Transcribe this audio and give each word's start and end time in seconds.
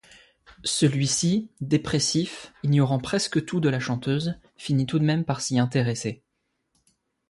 Celui-ci, 0.63 1.51
dépressif, 1.61 2.51
ignorant 2.63 2.97
presque 2.97 3.45
tout 3.45 3.59
de 3.59 3.69
la 3.69 3.79
chanteuse, 3.79 4.33
finit 4.57 4.87
tout 4.87 4.99
même 4.99 5.25
par 5.25 5.41
s'y 5.41 5.59
intéresser. 5.59 6.23